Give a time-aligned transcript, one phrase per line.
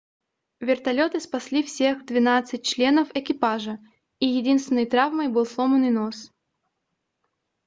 [0.59, 3.77] вертолёты спасли всех двенадцать членов экипажа
[4.19, 6.31] и единственной травмой был сломанный нос